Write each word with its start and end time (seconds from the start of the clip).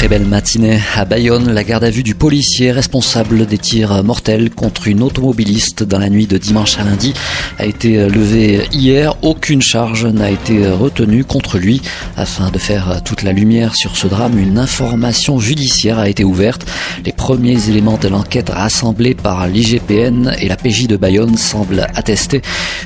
Très 0.00 0.08
belle 0.08 0.24
matinée 0.24 0.80
à 0.96 1.04
Bayonne. 1.04 1.52
La 1.52 1.62
garde 1.62 1.84
à 1.84 1.90
vue 1.90 2.02
du 2.02 2.14
policier 2.14 2.72
responsable 2.72 3.44
des 3.44 3.58
tirs 3.58 4.02
mortels 4.02 4.48
contre 4.48 4.88
une 4.88 5.02
automobiliste 5.02 5.82
dans 5.82 5.98
la 5.98 6.08
nuit 6.08 6.26
de 6.26 6.38
dimanche 6.38 6.78
à 6.78 6.84
lundi 6.84 7.12
a 7.58 7.66
été 7.66 8.08
levée 8.08 8.66
hier. 8.72 9.14
Aucune 9.20 9.60
charge 9.60 10.06
n'a 10.06 10.30
été 10.30 10.66
retenue 10.66 11.22
contre 11.22 11.58
lui. 11.58 11.82
Afin 12.16 12.50
de 12.50 12.56
faire 12.56 13.02
toute 13.04 13.22
la 13.22 13.32
lumière 13.32 13.74
sur 13.74 13.98
ce 13.98 14.06
drame, 14.06 14.38
une 14.38 14.56
information 14.56 15.38
judiciaire 15.38 15.98
a 15.98 16.08
été 16.08 16.24
ouverte. 16.24 16.64
Les 17.04 17.12
premiers 17.12 17.68
éléments 17.68 17.98
de 17.98 18.08
l'enquête 18.08 18.48
rassemblés 18.48 19.14
par 19.14 19.48
l'IGPN 19.48 20.34
et 20.40 20.48
la 20.48 20.56
PJ 20.56 20.86
de 20.86 20.96
Bayonne 20.96 21.36
semblent 21.36 21.86
attester 21.94 22.40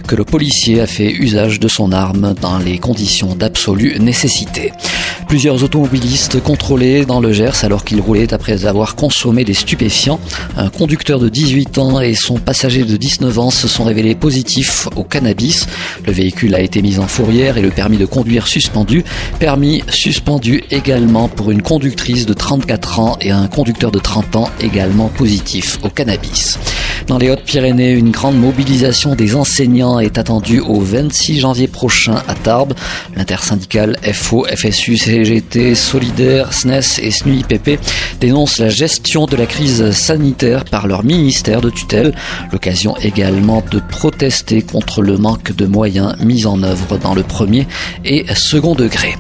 que 0.09 0.17
le 0.17 0.25
policier 0.25 0.81
a 0.81 0.89
fait 0.89 1.13
usage 1.13 1.61
de 1.61 1.69
son 1.69 1.93
arme 1.93 2.35
dans 2.41 2.59
les 2.59 2.79
conditions 2.79 3.37
d'absolue 3.37 4.01
nécessité. 4.01 4.73
Plusieurs 5.29 5.65
automobilistes 5.65 6.41
contrôlés 6.41 7.05
dans 7.05 7.21
le 7.21 7.33
Gers 7.33 7.65
alors 7.65 7.85
qu'ils 7.85 8.01
roulaient 8.01 8.33
après 8.33 8.67
avoir 8.67 8.95
consommé 8.95 9.45
des 9.45 9.55
stupéfiants. 9.55 10.21
Un 10.57 10.69
conducteur 10.69 11.19
de 11.19 11.29
18 11.29 11.79
ans 11.79 12.01
et 12.01 12.15
son 12.15 12.39
passager 12.39 12.85
de 12.85 12.97
19 12.97 13.39
ans 13.39 13.51
se 13.51 13.67
sont 13.67 13.85
révélés 13.85 14.15
positifs 14.15 14.89
au 14.97 15.03
cannabis. 15.03 15.67
Le 16.07 16.13
véhicule 16.13 16.55
a 16.55 16.61
été 16.61 16.83
mis 16.83 16.99
en 16.99 17.09
fourrière 17.09 17.59
et 17.59 17.63
le 17.63 17.71
permis 17.71 17.97
de 17.97 18.07
conduire 18.07 18.47
suspendu. 18.47 19.05
Permis 19.39 19.83
suspendu 19.89 20.63
également 20.71 21.29
pour 21.29 21.51
une 21.51 21.63
conductrice 21.63 22.27
de 22.27 22.35
34 22.35 23.01
ans 23.01 23.17
et 23.21 23.31
un 23.31 23.47
conducteur 23.47 23.91
de 23.91 23.99
30 23.99 24.37
ans 24.37 24.51
également 24.61 25.09
positif 25.09 25.79
au 25.83 25.89
cannabis. 25.89 26.59
Dans 27.07 27.19
les 27.19 27.29
Hautes-Pyrénées, 27.29 27.93
une 27.93 28.11
grande 28.11 28.39
mobilisation 28.39 29.15
des 29.15 29.37
enseignants 29.37 29.99
est 29.99 30.17
attendue 30.17 30.61
au 30.61 30.81
26 30.81 31.41
janvier 31.41 31.69
prochain 31.69 32.23
à 32.29 32.35
Tarbes. 32.35 32.73
L'intersyndicale 33.15 33.99
FO, 34.15 34.47
FSU, 34.47 34.97
CGT, 34.97 35.75
Solidaire, 35.75 36.55
SNES 36.55 37.01
et 37.03 37.11
SNUIPP 37.11 37.79
dénoncent 38.21 38.59
la 38.59 38.71
gestion 38.71 39.27
de 39.27 39.37
la 39.37 39.45
crise 39.45 39.91
sanitaire 39.91 40.65
par 40.65 40.87
leur 40.87 41.05
ministère 41.05 41.61
de 41.61 41.69
tutelle. 41.69 42.15
L'occasion 42.53 42.97
également 42.97 43.63
de 43.71 43.81
protester 43.81 44.63
contre 44.63 45.03
le 45.03 45.19
manque 45.19 45.55
de 45.55 45.67
moyens 45.67 46.17
mis 46.21 46.47
en 46.47 46.63
œuvre 46.63 46.97
dans 46.97 47.15
le 47.15 47.23
premier 47.23 47.67
et 48.07 48.25
second 48.35 48.75
degré. 48.75 49.15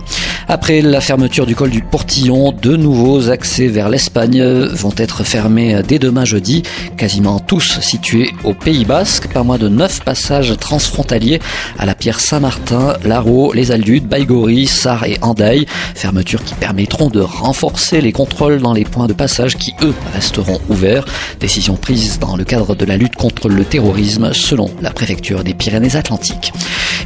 Après 0.46 0.82
la 0.82 1.00
fermeture 1.00 1.46
du 1.46 1.56
col 1.56 1.70
du 1.70 1.80
Portillon, 1.80 2.52
de 2.52 2.76
nouveaux 2.76 3.30
accès 3.30 3.66
vers 3.66 3.88
l'Espagne 3.88 4.42
vont 4.42 4.92
être 4.98 5.24
fermés 5.24 5.80
dès 5.86 5.98
demain 5.98 6.26
jeudi, 6.26 6.62
quasiment 6.98 7.40
tous 7.40 7.80
situés 7.80 8.30
au 8.44 8.52
Pays 8.52 8.84
Basque, 8.84 9.28
pas 9.28 9.42
moins 9.42 9.56
de 9.56 9.68
neuf 9.68 10.04
passages 10.04 10.54
transfrontaliers 10.58 11.40
à 11.78 11.86
la 11.86 11.94
Pierre 11.94 12.20
Saint-Martin, 12.20 12.94
Larro, 13.04 13.54
les 13.54 13.72
Aldudes, 13.72 14.06
Baïgori, 14.06 14.66
Sar 14.66 15.04
et 15.04 15.16
Andaille, 15.22 15.66
fermetures 15.94 16.44
qui 16.44 16.54
permettront 16.54 17.08
de 17.08 17.20
renforcer 17.20 18.02
les 18.02 18.12
contrôles 18.12 18.60
dans 18.60 18.74
les 18.74 18.84
points 18.84 19.06
de 19.06 19.14
passage 19.14 19.56
qui, 19.56 19.72
eux, 19.82 19.94
resteront 20.14 20.60
ouverts. 20.68 21.06
Décision 21.40 21.76
prise 21.76 22.18
dans 22.18 22.36
le 22.36 22.44
cadre 22.44 22.74
de 22.74 22.84
la 22.84 22.98
lutte 22.98 23.16
contre 23.16 23.48
le 23.48 23.64
terrorisme 23.64 24.32
selon 24.34 24.70
la 24.82 24.90
préfecture 24.90 25.42
des 25.42 25.54
Pyrénées-Atlantiques. 25.54 26.52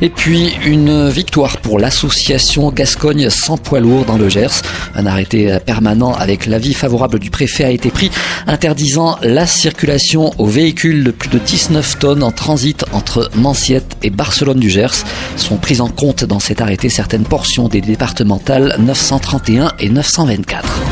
Et 0.01 0.11
puis 0.11 0.53
une 0.65 1.09
victoire 1.09 1.59
pour 1.59 1.79
l'association 1.79 2.71
Gascogne 2.71 3.28
sans 3.29 3.57
poids 3.57 3.81
lourd 3.81 4.05
dans 4.05 4.19
le 4.19 4.29
Gers. 4.29 4.63
Un 4.95 5.07
arrêté 5.07 5.59
permanent 5.65 6.13
avec 6.15 6.47
l'avis 6.47 6.75
favorable 6.75 7.19
du 7.19 7.31
préfet 7.31 7.65
a 7.65 7.71
été 7.71 7.91
pris 7.91 8.11
interdisant 8.47 9.19
la 9.23 9.47
circulation 9.47 10.33
aux 10.39 10.47
véhicules 10.47 11.05
de 11.05 11.11
plus 11.11 11.29
de 11.29 11.39
19 11.39 11.99
tonnes 11.99 12.23
en 12.23 12.33
transit 12.33 12.85
entre 12.93 13.31
Manciette 13.35 13.97
et 14.03 14.11
Barcelone 14.11 14.59
du 14.59 14.71
Gers. 14.71 15.05
Sont 15.37 15.57
prises 15.57 15.81
en 15.81 15.89
compte 15.89 16.25
dans 16.25 16.41
cet 16.41 16.61
arrêté 16.61 16.89
certaines 16.89 17.25
portions 17.25 17.69
des 17.69 17.81
départementales 17.81 18.77
931 18.79 19.73
et 19.79 19.89
924. 19.89 20.88